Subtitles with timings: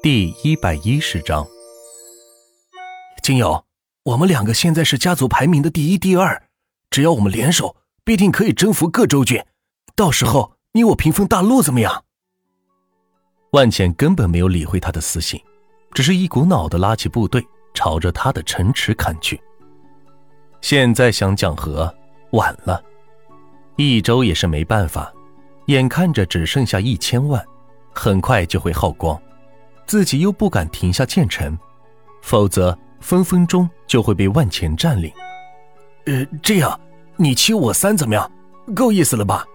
[0.00, 1.44] 第一百一十章，
[3.20, 3.64] 金友，
[4.04, 6.40] 我们两个现在是家族排名的第一、第二，
[6.88, 9.44] 只要我们联手，必定可以征服各州郡。
[9.96, 12.04] 到时候你我平分大陆，怎么样？
[13.50, 15.42] 万茜根本没有理会他的私信，
[15.92, 17.44] 只是一股脑的拉起部队，
[17.74, 19.40] 朝着他的城池砍去。
[20.60, 21.92] 现在想讲和，
[22.30, 22.80] 晚了。
[23.74, 25.12] 益州也是没办法，
[25.66, 27.44] 眼看着只剩下一千万，
[27.92, 29.20] 很快就会耗光。
[29.88, 31.58] 自己又不敢停下建成，
[32.20, 35.10] 否则分分钟就会被万钱占领。
[36.04, 36.78] 呃，这样
[37.16, 38.30] 你七我三怎么样？
[38.76, 39.46] 够意思了吧？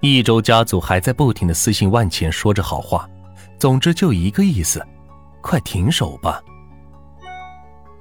[0.00, 3.08] 益州家族还在不停的私信万钱，说着好话，
[3.58, 4.84] 总之就一个意思，
[5.40, 6.42] 快停手吧。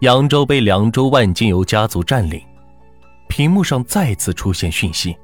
[0.00, 2.42] 扬州被凉州万金油家族占领，
[3.26, 5.16] 屏幕上再次出现讯息，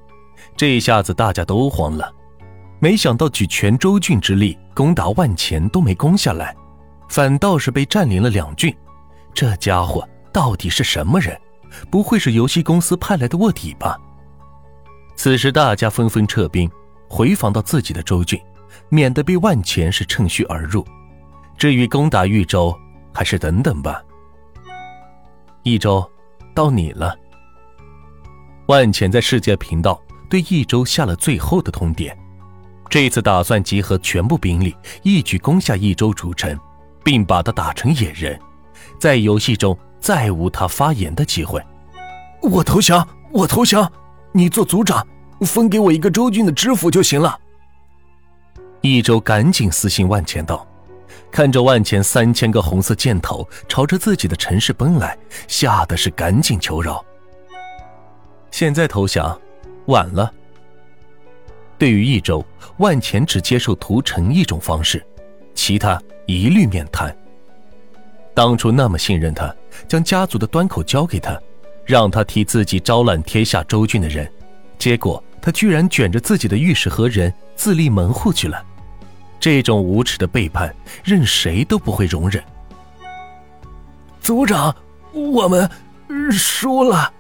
[0.56, 2.10] 这下子大家都慌了。
[2.78, 6.54] 没想到举全州郡之力攻打万钱都没攻下来，
[7.08, 8.74] 反倒是被占领了两郡。
[9.32, 11.38] 这家伙到底是什么人？
[11.90, 13.98] 不会是游戏公司派来的卧底吧？
[15.14, 16.70] 此时大家纷纷撤兵，
[17.08, 18.40] 回防到自己的州郡，
[18.88, 20.86] 免得被万钱是趁虚而入。
[21.58, 22.78] 至于攻打豫州，
[23.12, 24.02] 还是等等吧。
[25.62, 26.08] 益州，
[26.54, 27.18] 到你了。
[28.66, 32.14] 万钱在世界频道对益州下了最后的通牒。
[32.88, 36.58] 这次打算集合全部兵力，一举攻下益州主城，
[37.04, 38.38] 并把他打成野人，
[38.98, 41.62] 在游戏中再无他发言的机会。
[42.42, 43.90] 我投降，我投降！
[44.32, 45.06] 你做族长，
[45.40, 47.38] 分给我一个州郡的知府就行了。
[48.82, 50.66] 益州赶紧私信万钱道，
[51.30, 55.16] 看着万钱三千个红色箭头朝着自己的城市奔来，
[55.48, 57.04] 吓得是赶紧求饶。
[58.50, 59.38] 现在投降，
[59.86, 60.32] 晚了。
[61.78, 62.44] 对于益州，
[62.78, 65.04] 万钱只接受屠城一种方式，
[65.54, 67.14] 其他一律免谈。
[68.34, 69.54] 当初那么信任他，
[69.86, 71.38] 将家族的端口交给他，
[71.84, 74.30] 让他替自己招揽天下州郡的人，
[74.78, 78.62] 结果他居然卷着自己的御史和人自立门户去了。
[79.38, 82.42] 这种无耻的背叛，任谁都不会容忍。
[84.20, 84.74] 族长，
[85.12, 85.70] 我们
[86.32, 87.12] 输了。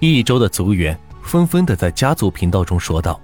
[0.00, 3.18] 益州的族员纷纷的在家族频道中说道。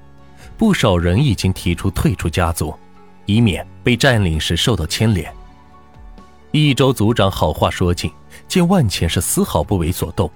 [0.59, 2.75] 不少人已经提出退出家族，
[3.27, 5.33] 以免被占领时受到牵连。
[6.53, 8.11] 益州族长好话说尽，
[8.49, 10.31] 见万钱是丝毫不为所动，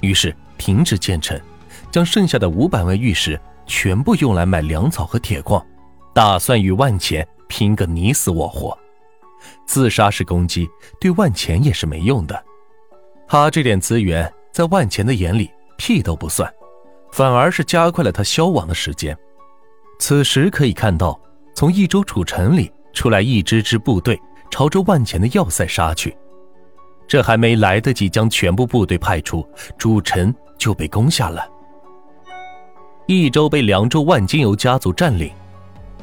[0.00, 1.38] 于是停止建成，
[1.90, 5.64] 将剩下的五百万玉石全部用来买粮草和铁矿，
[6.14, 8.76] 打算与万钱拼个你死我活。
[9.66, 10.66] 自杀式攻击
[10.98, 12.42] 对万钱也是没用的，
[13.28, 16.50] 他这点资源在万钱的眼里屁都不算，
[17.12, 19.16] 反而是加快了他消亡的时间。
[19.98, 21.18] 此时可以看到，
[21.54, 24.20] 从益州主城里出来一支支部队，
[24.50, 26.16] 朝着万钱的要塞杀去。
[27.08, 29.46] 这还没来得及将全部部队派出，
[29.78, 31.48] 主城就被攻下了。
[33.06, 35.30] 益州被凉州万金油家族占领，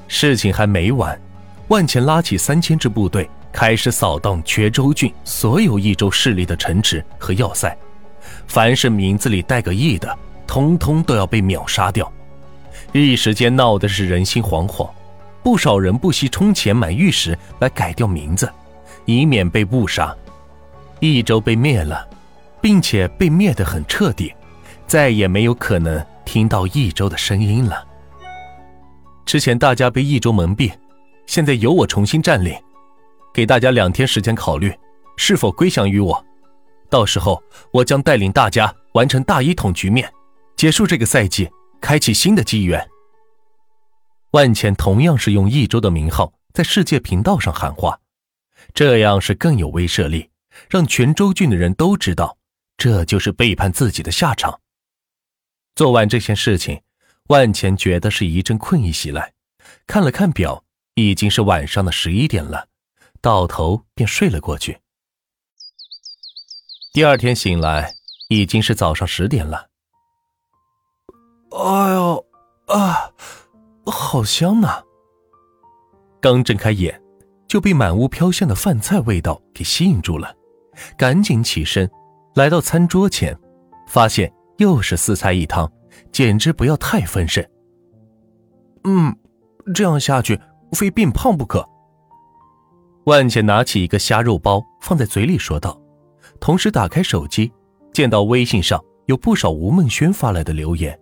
[0.07, 1.19] 事情还没完，
[1.67, 7.77] 万钱拉起三千支部队，开始扫荡全州郡所有益州势力的城池和要塞，
[8.47, 10.17] 凡是名字里带个“益”的，
[10.47, 12.11] 通通都要被秒杀掉。
[12.93, 14.87] 一时间闹的是人心惶惶，
[15.41, 18.47] 不少人不惜充钱买玉石来改掉名字，
[19.05, 20.15] 以免被误杀。
[20.99, 22.07] 益州被灭了，
[22.61, 24.31] 并且被灭得很彻底，
[24.85, 27.83] 再也没有可能听到益州的声音了。
[29.25, 30.71] 之前大家被益州蒙蔽，
[31.25, 32.55] 现在由我重新占领，
[33.33, 34.71] 给大家两天时间考虑
[35.17, 36.23] 是否归降于我。
[36.91, 40.07] 到时候我将带领大家完成大一统局面，
[40.55, 41.49] 结束这个赛季。
[41.83, 42.89] 开启新的机缘。
[44.31, 47.99] 万茜同样是用益州的名号在世界频道上喊话，
[48.73, 50.29] 这样是更有威慑力，
[50.69, 52.37] 让全州郡的人都知道，
[52.77, 54.61] 这就是背叛自己的下场。
[55.75, 56.81] 做完这件事情，
[57.27, 59.33] 万茜觉得是一阵困意袭来，
[59.85, 60.63] 看了看表，
[60.93, 62.69] 已经是晚上的十一点了，
[63.19, 64.79] 倒头便睡了过去。
[66.93, 67.93] 第二天醒来，
[68.29, 69.72] 已经是早上十点了。
[71.55, 72.25] 哎呦，
[72.65, 73.11] 啊，
[73.85, 74.81] 好香呐！
[76.19, 76.99] 刚睁开眼，
[77.47, 80.35] 就被满屋飘香的饭菜味道给吸引住了，
[80.97, 81.89] 赶紧起身，
[82.33, 83.37] 来到餐桌前，
[83.87, 85.71] 发现又是四菜一汤，
[86.11, 87.45] 简直不要太丰盛。
[88.85, 89.15] 嗯，
[89.75, 90.39] 这样下去
[90.71, 91.63] 非变胖不可。
[93.05, 95.79] 万茜拿起一个虾肉包放在嘴里说道，
[96.39, 97.51] 同时打开手机，
[97.93, 100.99] 见到微信上有不少吴梦轩发来的留言。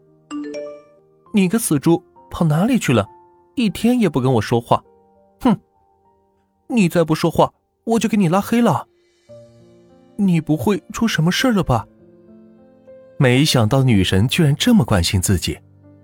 [1.33, 3.07] 你个死猪，跑哪里去了？
[3.55, 4.83] 一天也不跟我说话，
[5.41, 5.57] 哼！
[6.67, 7.51] 你再不说话，
[7.83, 8.87] 我就给你拉黑了。
[10.17, 11.87] 你不会出什么事了吧？
[13.17, 15.59] 没想到女神居然这么关心自己，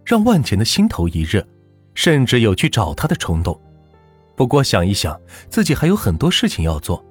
[0.05, 1.45] 让万钱的心头一热，
[1.93, 3.59] 甚至有去找她的冲动。
[4.35, 5.19] 不过想一想，
[5.49, 7.03] 自己还有很多事情要做，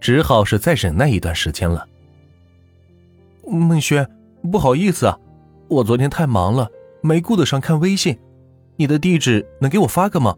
[0.00, 1.86] 只好是再忍耐一段时间了。
[3.46, 4.08] 孟轩，
[4.50, 5.18] 不好意思啊，
[5.68, 6.70] 我昨天太忙了，
[7.02, 8.18] 没顾得上看微信。
[8.76, 10.36] 你的地址能给我发个吗？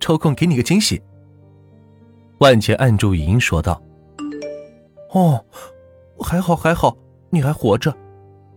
[0.00, 1.00] 抽空给你个惊喜。
[2.38, 3.80] 万茜按住语音说道
[5.14, 5.44] ：“哦，
[6.20, 6.96] 还好还好，
[7.30, 7.96] 你还活着，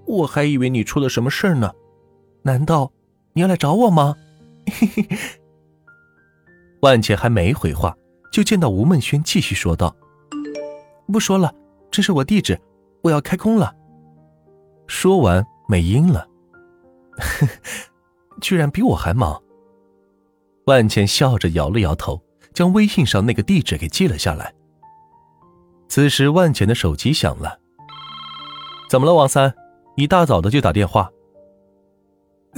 [0.06, 1.72] 我还以为你出了什么事呢。
[2.42, 2.92] 难道
[3.34, 4.16] 你要来找我吗？”
[4.70, 5.08] 嘿嘿。
[6.82, 7.96] 万茜还没回话，
[8.32, 9.96] 就见到吴梦轩继续说道
[11.12, 11.54] ：“不说了，
[11.92, 12.60] 这是我地址，
[13.02, 13.76] 我要开工了。”
[14.88, 16.28] 说完没音了。
[18.42, 19.42] 居然比我还忙。
[20.66, 22.22] 万茜笑着摇了摇头。
[22.52, 24.54] 将微信上那个地址给记了下来。
[25.88, 27.60] 此时，万钱的手机响了。
[28.90, 29.54] 怎么了，王三？
[29.96, 31.10] 一大早的就打电话。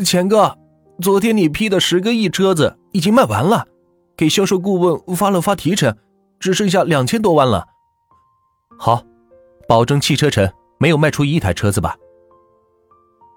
[0.04, 0.58] 钱哥，
[1.02, 3.68] 昨天你批的十个亿车子已经卖完了，
[4.16, 5.96] 给销售顾问发了发提成，
[6.40, 7.68] 只剩下两千多万了。
[8.80, 9.04] 好，
[9.68, 11.96] 保证汽车城没有卖出一台车子吧？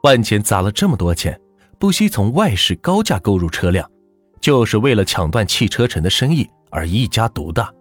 [0.04, 1.40] 万钱砸了这么多钱，
[1.78, 3.90] 不惜从外市高价购入车辆。
[4.38, 7.72] 就是为了抢断汽车城的生意而一家独大，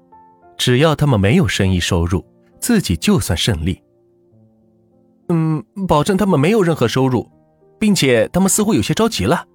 [0.58, 2.26] 只要他们没有生意收入，
[2.62, 3.84] 自己就算胜利。
[5.28, 7.30] 嗯，保证他们没有任何收入，
[7.78, 9.46] 并且他们似乎有些着急了。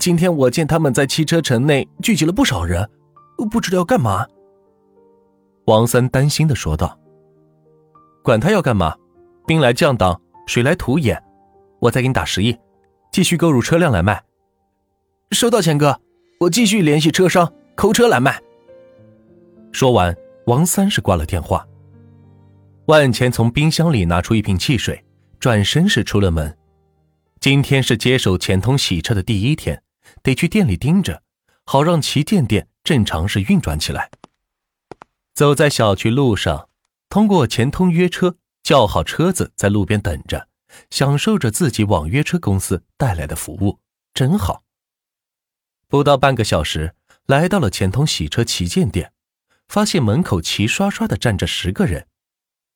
[0.00, 2.90] 今天我见他们在汽车城内聚集了不少人，
[3.48, 4.26] 不知道要干嘛。
[5.66, 6.98] 王三担心的说道
[8.24, 8.96] ：“管他要干嘛，
[9.46, 11.22] 兵来将挡，水来土掩，
[11.80, 12.56] 我再给你打十亿，
[13.10, 14.22] 继续购入车辆来卖。”
[15.32, 16.00] 收到，钱哥。
[16.40, 18.40] 我继续联系车商，抠车来卖。
[19.72, 20.16] 说完，
[20.46, 21.66] 王三是挂了电话。
[22.86, 25.04] 万钱从冰箱里拿出一瓶汽水，
[25.38, 26.56] 转身是出了门。
[27.40, 29.82] 今天是接手钱通洗车的第一天，
[30.22, 31.22] 得去店里盯着，
[31.64, 34.10] 好让旗舰店正常是运转起来。
[35.34, 36.68] 走在小区路上，
[37.10, 40.48] 通过钱通约车叫好车子，在路边等着，
[40.90, 43.80] 享受着自己网约车公司带来的服务，
[44.14, 44.64] 真好。
[45.88, 46.94] 不到半个小时，
[47.26, 49.12] 来到了钱通洗车旗舰店，
[49.68, 52.06] 发现门口齐刷刷的站着十个人。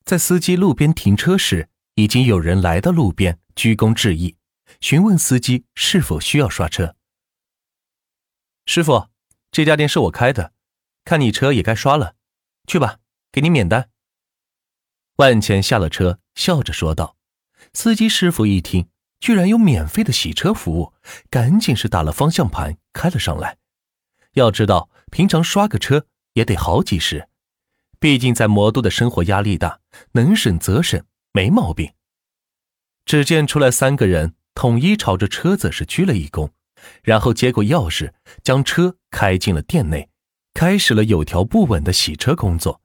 [0.03, 4.35] 在司机路边停车时，已经有人来到路边鞠躬致意，
[4.81, 6.95] 询问司机是否需要刷车。
[8.65, 9.09] 师傅，
[9.51, 10.53] 这家店是我开的，
[11.05, 12.15] 看你车也该刷了，
[12.67, 12.99] 去吧，
[13.31, 13.89] 给你免单。
[15.15, 17.14] 万钱下了车，笑着说道。
[17.73, 18.87] 司机师傅一听。
[19.21, 20.93] 居然有免费的洗车服务，
[21.31, 23.57] 赶紧是打了方向盘开了上来。
[24.33, 27.27] 要知道，平常刷个车也得好几十，
[27.99, 29.79] 毕竟在魔都的生活压力大，
[30.11, 31.91] 能省则省，没毛病。
[33.03, 36.51] 只见出来三个人，统一朝着车子是鞠了一躬，
[37.01, 38.11] 然后接过钥匙，
[38.43, 40.09] 将车开进了店内，
[40.53, 42.81] 开始了有条不紊的洗车工作。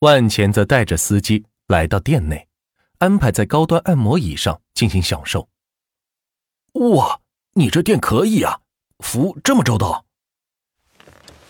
[0.00, 2.47] 万钱则带着司机来到店内。
[2.98, 5.48] 安排在高端按摩椅上进行享受。
[6.72, 7.20] 哇，
[7.52, 8.60] 你这店可以啊，
[8.98, 10.04] 服务这么周到。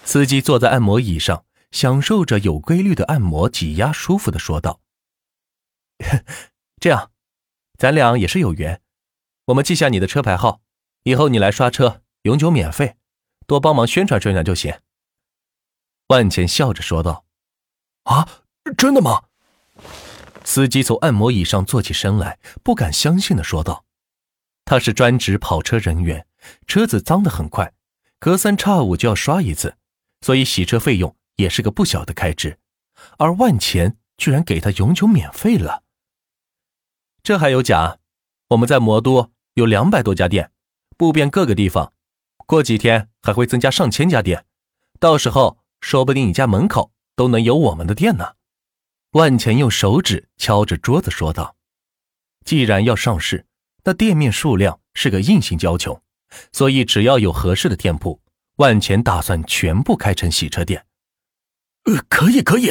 [0.05, 4.81] 司机坐在按摩椅上，享受着有规律的按摩挤压，舒服的说道
[6.81, 7.11] ：“这样，
[7.77, 8.81] 咱俩也是有缘。
[9.47, 10.63] 我们记下你的车牌号，
[11.03, 12.97] 以后你来刷车永久免费，
[13.47, 14.81] 多帮忙宣传宣传就行。”
[16.09, 17.27] 万钱笑着说道
[18.05, 18.27] ：“啊，
[18.79, 19.25] 真的吗？”
[20.49, 23.85] 司机从按摩椅上坐起身来，不敢相信的说道
[24.65, 26.27] ：“他是专职跑车人员，
[26.67, 27.75] 车子脏的很快，
[28.19, 29.77] 隔三差五就要刷一次，
[30.23, 32.59] 所以洗车费用也是个不小的开支。
[33.19, 35.83] 而万钱居然给他永久免费了，
[37.23, 37.99] 这还有假？
[38.49, 40.51] 我们在魔都有两百多家店，
[40.97, 41.93] 布遍各个地方，
[42.47, 44.47] 过几天还会增加上千家店，
[44.99, 48.37] 到时候说不定你家门口都能有我们的店呢。”
[49.13, 51.57] 万钱用手指敲着桌子说道
[52.45, 53.47] ：“既然要上市，
[53.85, 56.03] 那店面数量是个硬性要求，
[56.53, 58.21] 所以只要有合适的店铺，
[58.57, 60.85] 万钱打算全部开成洗车店。
[61.85, 62.71] ”“呃，可以，可以，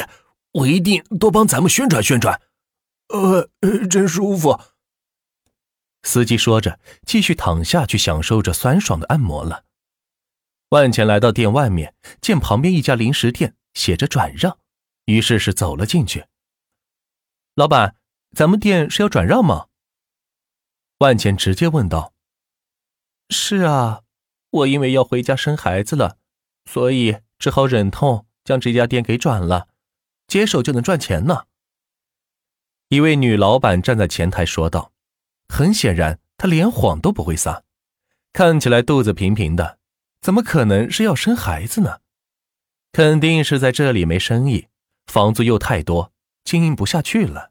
[0.52, 2.40] 我一定多帮咱们宣传宣传。
[3.08, 3.50] ”“呃，
[3.90, 4.60] 真舒服。”
[6.04, 9.64] 司机说着，继续躺下去享受着酸爽的按摩了。
[10.68, 14.56] 万钱来到店外面，见旁边一家零食店写着“转让”。
[15.08, 16.26] 于是是走了进去。
[17.54, 17.96] 老板，
[18.36, 19.68] 咱们店是要转让吗？
[20.98, 22.12] 万钱直接问道。
[23.30, 24.02] 是啊，
[24.50, 26.18] 我因为要回家生孩子了，
[26.66, 29.68] 所以只好忍痛将这家店给转了，
[30.26, 31.46] 接手就能赚钱呢。
[32.88, 34.92] 一位女老板站在前台说道
[35.48, 37.64] ：“很显然，她连谎都不会撒，
[38.34, 39.78] 看起来肚子平平的，
[40.20, 42.00] 怎么可能是要生孩子呢？
[42.92, 44.67] 肯定是在这里没生意，
[45.08, 46.12] 房子又太多，
[46.44, 47.50] 经营不下去了。”